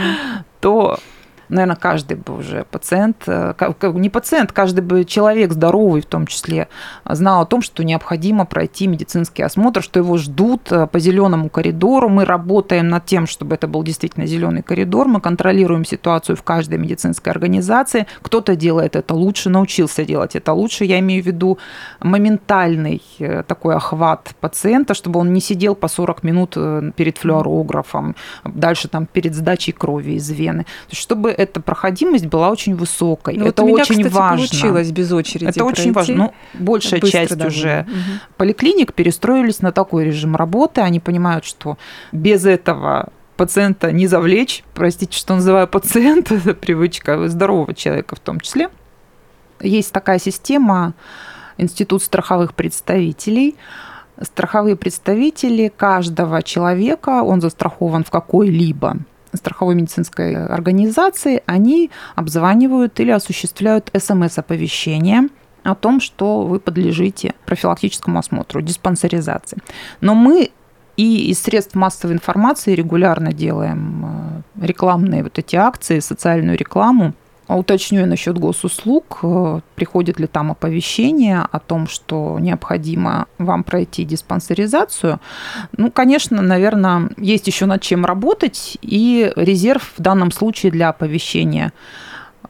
то 0.60 1.00
наверное, 1.50 1.76
каждый 1.76 2.18
бы 2.18 2.38
уже 2.38 2.66
пациент, 2.70 3.24
э, 3.28 3.54
не 3.94 4.10
пациент, 4.10 4.52
каждый 4.52 4.82
бы 4.82 5.06
человек 5.06 5.54
здоровый 5.54 6.02
в 6.02 6.06
том 6.06 6.28
числе, 6.28 6.68
знал 7.06 7.42
о 7.42 7.46
том, 7.46 7.62
что 7.62 7.84
необходимо 7.84 8.46
пройти 8.46 8.88
медицинский 8.88 9.44
осмотр, 9.44 9.82
что 9.82 10.00
его 10.00 10.18
ждут 10.18 10.72
э, 10.72 10.88
по 10.88 11.00
зеленому 11.00 11.50
коридору. 11.50 12.10
Мы 12.10 12.26
работаем 12.26 12.90
над 12.90 13.06
тем, 13.06 13.28
чтобы 13.28 13.56
это 13.56 13.68
был 13.68 13.84
действительно 13.84 14.26
зеленый 14.26 14.62
коридор. 14.62 15.08
Мы 15.08 15.22
контролируем 15.22 15.86
ситуацию 15.86 16.36
в 16.36 16.44
каждой 16.44 16.78
медицинской 16.80 17.32
организации. 17.32 18.08
Кто-то 18.22 18.56
делает 18.56 18.96
это 18.96 19.14
лучше, 19.14 19.50
научился 19.50 20.06
делать 20.06 20.36
это 20.36 20.54
лучше. 20.54 20.86
Я 20.86 21.00
имею 21.00 21.24
в 21.24 21.26
виду 21.26 21.58
моментальный 22.00 23.02
э, 23.20 23.44
такой 23.44 23.76
охват 23.76 24.32
пациента, 24.42 24.94
чтобы 24.94 25.20
он 25.20 25.34
не 25.34 25.42
сидел 25.42 25.76
по 25.76 25.88
40 25.88 26.24
минут 26.24 26.58
перед 26.96 27.18
флюорографом, 27.18 28.16
дальше 28.44 28.88
там 28.88 29.06
перед 29.06 29.36
сдачей 29.36 29.74
крови 29.74 30.14
из 30.14 30.30
вены. 30.30 30.66
Чтобы 30.92 31.34
эта 31.38 31.62
проходимость 31.62 32.26
была 32.26 32.50
очень 32.50 32.76
высокой. 32.76 33.38
Ну, 33.38 33.46
это 33.46 33.62
вот 33.62 33.68
меня, 33.70 33.84
очень 33.84 33.98
кстати, 33.98 34.14
важно. 34.14 34.38
получилось 34.38 34.92
без 34.92 35.12
очереди 35.12 35.46
Это 35.46 35.64
очень 35.64 35.94
важно. 35.94 36.16
Ну, 36.16 36.34
большая 36.56 37.00
Быстро 37.00 37.20
часть 37.20 37.38
довольно. 37.38 37.48
уже 37.48 37.86
Мгм. 37.88 38.20
поликлиник 38.38 38.94
перестроились 38.94 39.62
на 39.62 39.72
такой 39.72 40.06
режим 40.06 40.36
работы. 40.36 40.82
Они 40.82 41.00
понимают, 41.00 41.46
что 41.46 41.78
без 42.12 42.46
этого 42.46 43.10
пациента 43.38 43.92
не 43.92 44.08
завлечь. 44.08 44.64
Простите, 44.74 45.16
что 45.16 45.36
называю 45.36 45.68
пациента, 45.68 46.36
это 46.44 46.56
привычка 46.56 47.28
здорового 47.28 47.74
человека 47.76 48.16
в 48.16 48.20
том 48.20 48.40
числе. 48.40 48.70
Есть 49.62 49.92
такая 49.94 50.18
система, 50.20 50.94
институт 51.58 52.02
страховых 52.02 52.56
представителей. 52.56 53.56
Страховые 54.20 54.76
представители 54.76 55.72
каждого 55.76 56.42
человека, 56.42 57.22
он 57.22 57.42
застрахован 57.42 58.04
в 58.04 58.10
какой-либо 58.10 58.98
страховой 59.34 59.76
медицинской 59.76 60.46
организации, 60.46 61.44
они 61.46 61.92
обзванивают 62.16 63.00
или 63.00 63.12
осуществляют 63.12 63.90
СМС-оповещение 63.94 65.30
о 65.64 65.76
том, 65.76 66.00
что 66.00 66.44
вы 66.44 66.60
подлежите 66.60 67.34
профилактическому 67.46 68.20
осмотру, 68.20 68.62
диспансеризации. 68.62 69.58
Но 70.02 70.16
мы 70.16 70.52
и 70.98 71.30
из 71.30 71.42
средств 71.42 71.76
массовой 71.76 72.16
информации 72.16 72.74
регулярно 72.74 73.32
делаем 73.32 74.44
э, 74.58 74.66
рекламные 74.66 75.24
вот 75.24 75.38
эти 75.38 75.56
акции, 75.56 76.00
социальную 76.00 76.58
рекламу. 76.58 77.14
А 77.48 77.56
Уточню 77.56 78.02
я 78.02 78.06
насчет 78.06 78.38
госуслуг. 78.38 79.20
Э, 79.24 79.62
Приходит 79.76 80.20
ли 80.20 80.28
там 80.28 80.52
оповещение 80.52 81.46
о 81.50 81.60
том, 81.60 81.88
что 81.88 82.38
необходимо 82.40 83.28
вам 83.38 83.64
пройти 83.64 84.04
диспансеризацию? 84.04 85.20
Ну, 85.78 85.90
конечно, 85.92 86.42
наверное, 86.42 87.10
есть 87.18 87.48
еще 87.48 87.66
над 87.66 87.82
чем 87.82 88.06
работать, 88.06 88.78
и 88.82 89.32
резерв 89.36 89.94
в 89.98 90.02
данном 90.02 90.32
случае 90.32 90.72
для 90.72 90.90
оповещения 90.90 91.72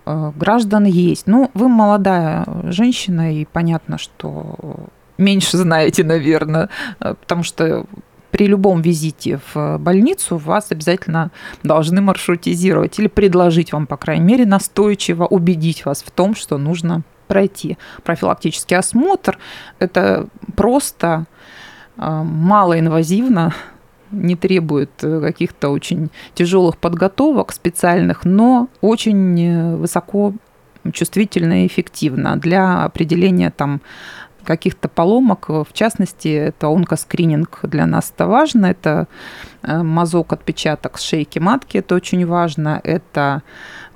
э, 0.05 0.31
граждан 0.35 0.85
есть. 0.85 1.27
Ну, 1.27 1.51
вы 1.53 1.69
молодая 1.69 2.45
женщина, 2.63 3.35
и 3.35 3.45
понятно, 3.45 3.99
что 3.99 4.87
меньше 5.19 5.57
знаете, 5.57 6.03
наверное, 6.03 6.69
э, 6.99 7.13
потому 7.19 7.43
что 7.43 7.85
при 8.31 8.47
любом 8.47 8.81
визите 8.81 9.39
в 9.53 9.77
больницу 9.77 10.37
вас 10.37 10.71
обязательно 10.71 11.31
должны 11.63 12.01
маршрутизировать 12.01 12.99
или 12.99 13.07
предложить 13.07 13.73
вам, 13.73 13.87
по 13.87 13.97
крайней 13.97 14.25
мере, 14.25 14.45
настойчиво 14.45 15.25
убедить 15.25 15.85
вас 15.85 16.03
в 16.03 16.11
том, 16.11 16.35
что 16.35 16.57
нужно 16.57 17.03
пройти 17.27 17.77
профилактический 18.03 18.77
осмотр. 18.77 19.37
Это 19.79 20.27
просто 20.55 21.25
э, 21.97 22.09
малоинвазивно, 22.09 23.53
не 24.11 24.35
требует 24.35 24.91
э, 25.03 25.21
каких-то 25.21 25.69
очень 25.69 26.09
тяжелых 26.33 26.77
подготовок 26.77 27.51
специальных, 27.51 28.25
но 28.25 28.69
очень 28.81 29.41
э, 29.41 29.75
высоко 29.75 30.33
чувствительно 30.93 31.63
и 31.63 31.67
эффективно 31.67 32.37
для 32.37 32.83
определения 32.83 33.51
там 33.51 33.81
каких-то 34.47 34.87
поломок. 34.87 35.49
В 35.49 35.67
частности, 35.73 36.29
это 36.29 36.67
онкоскрининг 36.67 37.59
для 37.63 37.85
нас 37.85 38.13
это 38.15 38.27
важно. 38.27 38.67
Это 38.67 39.07
э, 39.61 39.83
мазок, 39.83 40.31
отпечаток 40.33 40.97
с 40.97 41.03
шейки 41.03 41.37
матки, 41.39 41.77
это 41.77 41.95
очень 41.95 42.25
важно. 42.25 42.79
Это 42.83 43.43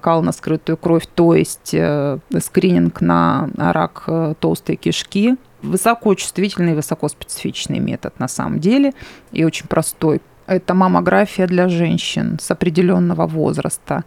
кал 0.02 0.22
на 0.22 0.34
скрытую 0.34 0.78
кровь, 0.78 1.08
то 1.16 1.34
есть 1.34 1.74
э, 1.74 2.18
скрининг 2.40 3.00
на 3.02 3.50
рак 3.56 4.04
э, 4.08 4.34
толстой 4.40 4.76
кишки. 4.76 5.38
Высокочувствительный, 5.62 6.76
высокоспецифичный 6.76 7.80
метод 7.80 8.20
на 8.20 8.28
самом 8.28 8.60
деле 8.60 8.94
и 9.32 9.46
очень 9.46 9.68
простой. 9.68 10.22
Это 10.48 10.74
маммография 10.74 11.48
для 11.48 11.70
женщин 11.70 12.40
с 12.42 12.52
определенного 12.52 13.26
возраста. 13.26 14.04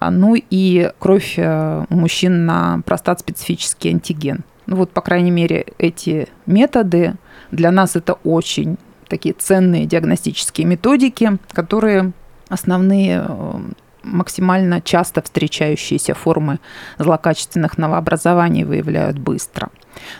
Ну 0.00 0.34
и 0.36 0.90
кровь 0.98 1.38
мужчин 1.88 2.46
на 2.46 2.82
простат-специфический 2.84 3.90
антиген. 3.90 4.44
Ну 4.66 4.76
вот, 4.76 4.90
по 4.90 5.00
крайней 5.00 5.30
мере, 5.30 5.66
эти 5.78 6.28
методы 6.46 7.14
для 7.50 7.70
нас 7.70 7.96
это 7.96 8.14
очень 8.24 8.78
такие 9.08 9.34
ценные 9.34 9.86
диагностические 9.86 10.66
методики, 10.66 11.38
которые 11.52 12.12
основные 12.48 13.26
максимально 14.02 14.80
часто 14.80 15.22
встречающиеся 15.22 16.14
формы 16.14 16.58
злокачественных 16.98 17.78
новообразований 17.78 18.64
выявляют 18.64 19.18
быстро. 19.18 19.70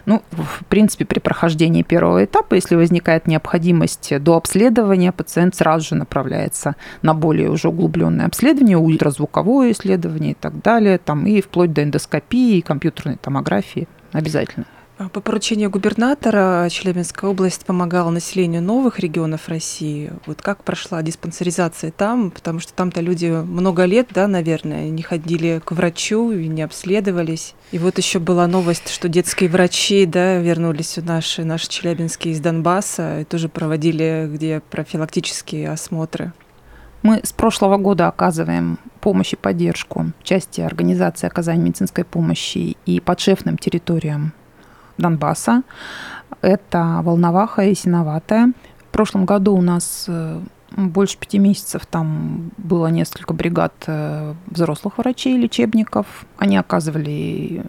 Ну, 0.07 0.23
в 0.31 0.65
принципе, 0.67 1.05
при 1.05 1.19
прохождении 1.19 1.83
первого 1.83 2.25
этапа, 2.25 2.55
если 2.55 2.77
возникает 2.77 3.27
необходимость 3.27 4.17
до 4.21 4.37
обследования, 4.37 5.13
пациент 5.13 5.55
сразу 5.55 5.89
же 5.89 5.95
направляется 5.97 6.77
на 7.03 7.13
более 7.13 7.51
уже 7.51 7.69
углубленное 7.69 8.27
обследование, 8.27 8.79
ультразвуковое 8.79 9.73
исследование 9.73 10.33
и 10.33 10.37
так 10.41 10.63
далее, 10.63 10.99
там, 10.99 11.27
и 11.27 11.41
вплоть 11.41 11.73
до 11.73 11.83
эндоскопии, 11.83 12.59
и 12.59 12.63
компьютерной 12.63 13.17
томографии 13.17 13.89
обязательно. 14.15 14.65
По 14.97 15.21
поручению 15.21 15.71
губернатора 15.71 16.69
Челябинская 16.71 17.29
область 17.29 17.67
помогала 17.67 18.11
населению 18.11 18.63
новых 18.63 19.01
регионов 19.01 19.49
России. 19.49 20.13
Вот 20.27 20.41
как 20.41 20.63
прошла 20.63 21.03
диспансеризация 21.03 21.91
там? 21.91 22.31
Потому 22.31 22.61
что 22.61 22.73
там-то 22.75 23.01
люди 23.01 23.27
много 23.27 23.87
лет, 23.87 24.09
да, 24.13 24.29
наверное, 24.29 24.89
не 24.91 25.03
ходили 25.03 25.61
к 25.65 25.73
врачу 25.73 26.31
и 26.31 26.47
не 26.47 26.63
обследовались. 26.63 27.55
И 27.73 27.79
вот 27.79 27.99
еще 27.99 28.21
была 28.21 28.47
новость, 28.47 28.89
что 28.89 29.09
детские 29.09 29.51
врачи, 29.51 30.07
да, 30.07 30.39
вернулись 30.39 30.97
в 30.97 31.05
наши, 31.05 31.45
наши 31.45 31.69
челябинские 31.69 32.33
из 32.33 32.39
Донбасса 32.39 33.23
и 33.23 33.25
тоже 33.25 33.49
проводили 33.49 34.31
где 34.33 34.61
профилактические 34.61 35.71
осмотры. 35.71 36.33
Мы 37.05 37.21
с 37.23 37.35
прошлого 37.35 37.77
года 37.77 38.09
оказываем 38.09 38.79
помощь 39.03 39.35
и 39.35 39.37
поддержку 39.37 40.07
части 40.23 40.63
организации 40.63 41.27
оказания 41.27 41.63
медицинской 41.63 42.03
помощи 42.03 42.79
и 42.87 42.99
подшефным 42.99 43.59
территориям 43.59 44.33
Донбасса. 44.97 45.65
Это 46.41 47.01
Волноваха 47.03 47.61
и 47.61 47.75
Синоватая. 47.75 48.55
В 48.79 48.85
прошлом 48.91 49.27
году 49.27 49.55
у 49.55 49.61
нас 49.61 50.09
больше 50.71 51.19
пяти 51.19 51.39
месяцев 51.39 51.85
там 51.85 52.53
было 52.57 52.87
несколько 52.87 53.35
бригад 53.35 53.75
взрослых 54.47 54.97
врачей, 54.97 55.37
лечебников. 55.37 56.25
Они 56.39 56.57
оказывали 56.57 57.11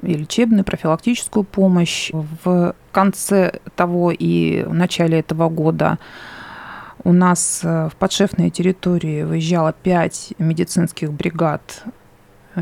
и 0.01 0.13
лечебную, 0.13 0.61
и 0.61 0.65
профилактическую 0.65 1.43
помощь. 1.43 2.09
В 2.13 2.73
конце 2.93 3.59
того 3.75 4.11
и 4.11 4.63
в 4.63 4.73
начале 4.73 5.19
этого 5.19 5.49
года 5.49 5.99
у 7.05 7.13
нас 7.13 7.61
в 7.63 7.93
подшефные 7.97 8.49
территории 8.49 9.23
выезжало 9.23 9.71
пять 9.71 10.33
медицинских 10.37 11.13
бригад 11.13 11.83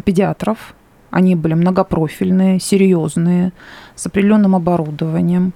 педиатров. 0.06 0.76
Они 1.10 1.36
были 1.36 1.54
многопрофильные, 1.54 2.60
серьезные, 2.60 3.54
с 3.96 4.06
определенным 4.06 4.56
оборудованием. 4.56 5.54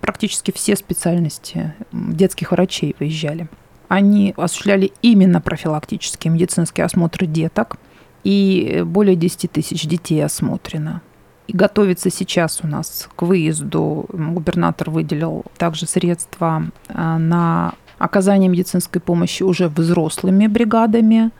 Практически 0.00 0.52
все 0.52 0.74
специальности 0.74 1.74
детских 1.92 2.52
врачей 2.52 2.96
выезжали. 2.98 3.48
Они 3.88 4.32
осуществляли 4.36 4.92
именно 5.02 5.40
профилактические 5.40 6.32
медицинские 6.32 6.86
осмотры 6.86 7.26
деток, 7.26 7.76
и 8.22 8.82
более 8.86 9.16
10 9.16 9.52
тысяч 9.52 9.86
детей 9.86 10.24
осмотрено. 10.24 11.02
И 11.46 11.54
готовится 11.54 12.08
сейчас 12.08 12.60
у 12.62 12.66
нас 12.66 13.06
к 13.14 13.22
выезду. 13.22 14.06
Губернатор 14.08 14.88
выделил 14.88 15.44
также 15.58 15.86
средства 15.86 16.62
на 16.88 17.74
оказание 18.04 18.48
медицинской 18.48 19.00
помощи 19.00 19.42
уже 19.42 19.68
взрослыми 19.68 20.46
бригадами 20.46 21.30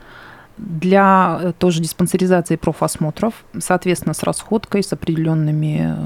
для 0.56 1.52
тоже 1.58 1.80
диспансеризации 1.80 2.56
профосмотров, 2.56 3.44
соответственно, 3.58 4.14
с 4.14 4.22
расходкой, 4.22 4.82
с 4.84 4.92
определенными 4.92 5.96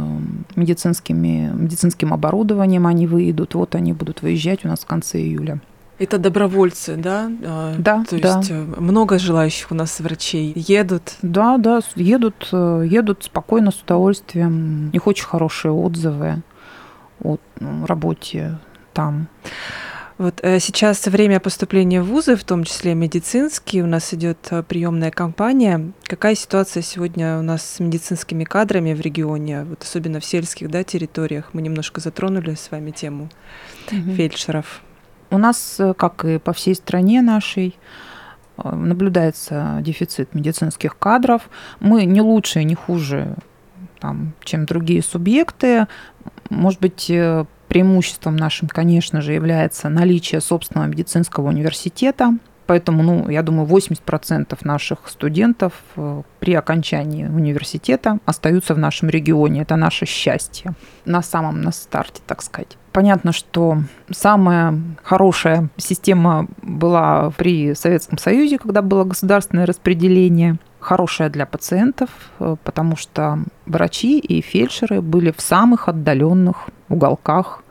медицинскими, 0.56 1.52
медицинским 1.54 2.14
оборудованием 2.14 2.86
они 2.86 3.06
выйдут. 3.06 3.54
Вот 3.54 3.74
они 3.74 3.92
будут 3.92 4.22
выезжать 4.22 4.64
у 4.64 4.68
нас 4.68 4.80
в 4.80 4.86
конце 4.86 5.18
июля. 5.18 5.60
Это 5.98 6.16
добровольцы, 6.16 6.96
да? 6.96 7.28
Да, 7.76 8.04
То 8.08 8.20
да. 8.20 8.38
есть 8.38 8.50
много 8.50 9.18
желающих 9.18 9.70
у 9.72 9.74
нас 9.74 10.00
врачей 10.00 10.52
едут? 10.54 11.16
Да, 11.22 11.58
да, 11.58 11.80
едут, 11.96 12.48
едут 12.52 13.24
спокойно, 13.24 13.70
с 13.70 13.82
удовольствием. 13.82 14.90
У 14.90 14.92
них 14.94 15.06
очень 15.06 15.26
хорошие 15.26 15.72
отзывы 15.72 16.42
о 17.22 17.36
работе 17.86 18.58
там. 18.94 19.26
Вот 20.18 20.40
э, 20.42 20.58
сейчас 20.58 21.06
время 21.06 21.38
поступления 21.38 22.02
в 22.02 22.06
вузы, 22.06 22.34
в 22.34 22.42
том 22.42 22.64
числе 22.64 22.96
медицинские, 22.96 23.84
у 23.84 23.86
нас 23.86 24.12
идет 24.12 24.48
э, 24.50 24.64
приемная 24.64 25.12
кампания. 25.12 25.92
Какая 26.02 26.34
ситуация 26.34 26.82
сегодня 26.82 27.38
у 27.38 27.42
нас 27.42 27.62
с 27.62 27.78
медицинскими 27.80 28.42
кадрами 28.42 28.94
в 28.94 29.00
регионе, 29.00 29.62
вот 29.62 29.84
особенно 29.84 30.18
в 30.18 30.24
сельских 30.24 30.70
да, 30.70 30.82
территориях? 30.82 31.50
Мы 31.52 31.62
немножко 31.62 32.00
затронули 32.00 32.54
с 32.54 32.68
вами 32.72 32.90
тему 32.90 33.30
угу. 33.92 34.14
фельдшеров. 34.14 34.82
У 35.30 35.38
нас, 35.38 35.80
как 35.96 36.24
и 36.24 36.38
по 36.38 36.52
всей 36.52 36.74
стране 36.74 37.22
нашей, 37.22 37.76
наблюдается 38.56 39.78
дефицит 39.82 40.34
медицинских 40.34 40.98
кадров. 40.98 41.48
Мы 41.78 42.06
не 42.06 42.22
лучше, 42.22 42.64
не 42.64 42.74
хуже, 42.74 43.36
там, 44.00 44.32
чем 44.42 44.66
другие 44.66 45.02
субъекты. 45.02 45.86
Может 46.50 46.80
быть, 46.80 47.08
э, 47.08 47.44
преимуществом 47.68 48.36
нашим, 48.36 48.68
конечно 48.68 49.20
же, 49.20 49.32
является 49.32 49.88
наличие 49.88 50.40
собственного 50.40 50.86
медицинского 50.86 51.48
университета. 51.48 52.34
Поэтому, 52.66 53.02
ну, 53.02 53.30
я 53.30 53.42
думаю, 53.42 53.66
80% 53.66 54.58
наших 54.62 55.08
студентов 55.08 55.72
э, 55.96 56.22
при 56.38 56.52
окончании 56.52 57.24
университета 57.24 58.18
остаются 58.26 58.74
в 58.74 58.78
нашем 58.78 59.08
регионе. 59.08 59.62
Это 59.62 59.76
наше 59.76 60.04
счастье 60.04 60.72
на 61.06 61.22
самом 61.22 61.62
на 61.62 61.72
старте, 61.72 62.20
так 62.26 62.42
сказать. 62.42 62.76
Понятно, 62.92 63.32
что 63.32 63.78
самая 64.10 64.78
хорошая 65.02 65.70
система 65.78 66.46
была 66.60 67.30
при 67.30 67.74
Советском 67.74 68.18
Союзе, 68.18 68.58
когда 68.58 68.82
было 68.82 69.04
государственное 69.04 69.64
распределение 69.64 70.58
хорошая 70.80 71.28
для 71.30 71.46
пациентов, 71.46 72.10
э, 72.38 72.56
потому 72.64 72.96
что 72.96 73.38
врачи 73.66 74.18
и 74.18 74.40
фельдшеры 74.40 75.00
были 75.00 75.30
в 75.30 75.40
самых 75.40 75.88
отдаленных 75.88 76.68
уголках 76.88 77.62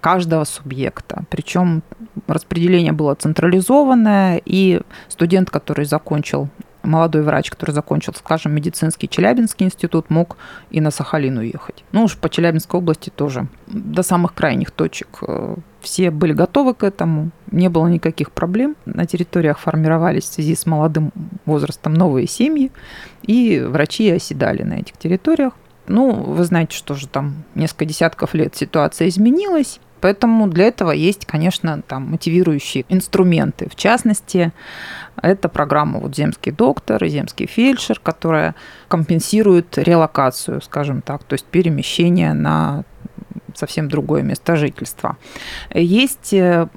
каждого 0.00 0.44
субъекта. 0.44 1.24
Причем 1.30 1.82
распределение 2.28 2.92
было 2.92 3.14
централизованное, 3.14 4.40
и 4.44 4.80
студент, 5.08 5.50
который 5.50 5.84
закончил 5.84 6.48
молодой 6.86 7.22
врач, 7.22 7.50
который 7.50 7.72
закончил, 7.72 8.14
скажем, 8.14 8.54
медицинский 8.54 9.08
Челябинский 9.08 9.66
институт, 9.66 10.10
мог 10.10 10.36
и 10.70 10.80
на 10.80 10.90
Сахалин 10.90 11.38
уехать. 11.38 11.84
Ну 11.92 12.04
уж 12.04 12.16
по 12.16 12.28
Челябинской 12.28 12.78
области 12.78 13.10
тоже 13.10 13.48
до 13.66 14.02
самых 14.02 14.34
крайних 14.34 14.70
точек. 14.70 15.08
Э, 15.22 15.56
все 15.80 16.10
были 16.10 16.32
готовы 16.32 16.74
к 16.74 16.82
этому, 16.82 17.30
не 17.50 17.68
было 17.68 17.86
никаких 17.86 18.32
проблем. 18.32 18.76
На 18.86 19.06
территориях 19.06 19.58
формировались 19.58 20.24
в 20.24 20.32
связи 20.32 20.54
с 20.54 20.66
молодым 20.66 21.12
возрастом 21.44 21.94
новые 21.94 22.26
семьи, 22.26 22.72
и 23.22 23.60
врачи 23.60 24.10
оседали 24.10 24.62
на 24.62 24.74
этих 24.74 24.96
территориях. 24.96 25.52
Ну, 25.88 26.12
вы 26.12 26.44
знаете, 26.44 26.76
что 26.76 26.94
же 26.94 27.06
там 27.06 27.44
несколько 27.54 27.84
десятков 27.84 28.34
лет 28.34 28.56
ситуация 28.56 29.08
изменилась, 29.08 29.80
Поэтому 30.00 30.46
для 30.48 30.66
этого 30.66 30.90
есть, 30.92 31.26
конечно, 31.26 31.82
там 31.82 32.10
мотивирующие 32.10 32.84
инструменты. 32.88 33.68
В 33.68 33.74
частности, 33.76 34.52
это 35.20 35.48
программа 35.48 35.98
вот 35.98 36.14
«Земский 36.14 36.52
доктор» 36.52 37.02
и 37.04 37.08
«Земский 37.08 37.46
фельдшер», 37.46 37.98
которая 38.00 38.54
компенсирует 38.88 39.78
релокацию, 39.78 40.60
скажем 40.60 41.02
так, 41.02 41.24
то 41.24 41.34
есть 41.34 41.46
перемещение 41.46 42.32
на 42.34 42.84
совсем 43.54 43.88
другое 43.88 44.22
место 44.22 44.56
жительства. 44.56 45.16
Есть 45.72 46.32
э, 46.34 46.68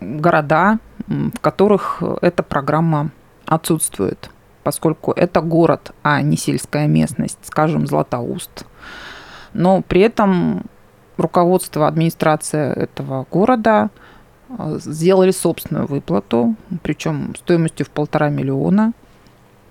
города, 0.00 0.78
в 1.06 1.38
которых 1.40 2.02
эта 2.22 2.42
программа 2.42 3.10
отсутствует, 3.46 4.30
поскольку 4.62 5.12
это 5.12 5.40
город, 5.40 5.92
а 6.02 6.22
не 6.22 6.36
сельская 6.36 6.86
местность, 6.86 7.38
скажем, 7.42 7.86
Златоуст. 7.86 8.64
Но 9.52 9.82
при 9.82 10.00
этом 10.00 10.64
руководство, 11.16 11.86
администрация 11.86 12.72
этого 12.72 13.26
города 13.30 13.90
э, 14.48 14.78
сделали 14.80 15.30
собственную 15.30 15.86
выплату, 15.86 16.54
причем 16.82 17.34
стоимостью 17.36 17.86
в 17.86 17.90
полтора 17.90 18.28
миллиона, 18.28 18.92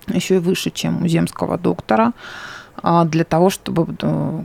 еще 0.08 0.36
и 0.36 0.38
выше, 0.38 0.70
чем 0.70 1.04
у 1.04 1.08
земского 1.08 1.58
доктора, 1.58 2.12
а, 2.82 3.04
для 3.04 3.24
того, 3.24 3.50
чтобы 3.50 3.86
э, 4.02 4.44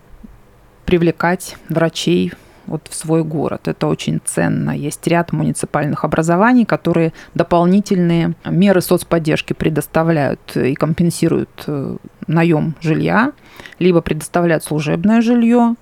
привлекать 0.86 1.58
врачей 1.70 2.34
вот 2.70 2.88
в 2.90 2.96
свой 2.96 3.24
город. 3.24 3.68
Это 3.68 3.88
очень 3.88 4.22
ценно. 4.24 4.72
Есть 4.72 5.06
ряд 5.08 5.32
муниципальных 5.34 6.06
образований, 6.06 6.66
которые 6.66 7.14
дополнительные 7.34 8.36
меры 8.46 8.82
соцподдержки 8.82 9.54
предоставляют 9.54 10.56
и 10.56 10.76
компенсируют 10.76 11.50
э, 11.68 11.98
наем 12.28 12.76
жилья, 12.80 13.34
либо 13.80 14.02
предоставляют 14.02 14.64
служебное 14.64 15.22
жилье, 15.22 15.76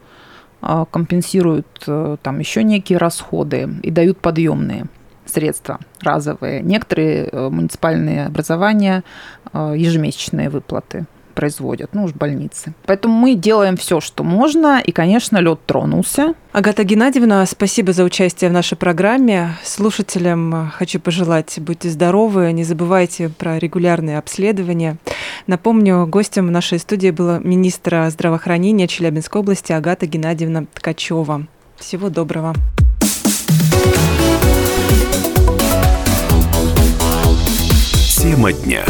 компенсируют 0.62 1.67
э, 1.88 2.17
там 2.22 2.39
еще 2.39 2.63
некие 2.63 2.98
расходы 2.98 3.70
и 3.84 3.91
дают 3.91 4.20
подъемные 4.20 4.86
средства 5.26 5.80
разовые. 6.02 6.62
Некоторые 6.62 7.26
э, 7.26 7.50
муниципальные 7.50 8.26
образования 8.26 9.04
э, 9.54 9.74
ежемесячные 9.78 10.50
выплаты 10.50 11.06
производят, 11.38 11.93
ну 11.93 12.06
уж 12.06 12.13
больницы. 12.13 12.73
Поэтому 12.88 13.13
мы 13.13 13.36
делаем 13.36 13.78
все, 13.78 14.02
что 14.02 14.23
можно, 14.23 14.82
и, 14.84 14.91
конечно, 14.91 15.38
лед 15.38 15.60
тронулся. 15.67 16.34
Агата 16.52 16.84
Геннадьевна, 16.84 17.45
спасибо 17.45 17.93
за 17.93 18.04
участие 18.04 18.50
в 18.50 18.54
нашей 18.54 18.76
программе. 18.76 19.52
Слушателям 19.63 20.71
хочу 20.73 21.00
пожелать, 21.00 21.60
будьте 21.60 21.89
здоровы, 21.89 22.52
не 22.54 22.63
забывайте 22.63 23.30
про 23.30 23.60
регулярные 23.60 24.17
обследования. 24.17 24.97
Напомню, 25.45 26.08
гостем 26.08 26.52
нашей 26.52 26.80
студии 26.80 27.12
была 27.12 27.38
министра 27.38 28.10
здравоохранения 28.10 28.88
Челябинской 28.88 29.39
области 29.41 29.71
Агата 29.71 30.08
Геннадьевна 30.08 30.65
Ткачева. 30.73 31.45
Всего 31.78 32.10
доброго. 32.10 32.56
Тема 38.17 38.52
дня. 38.52 38.84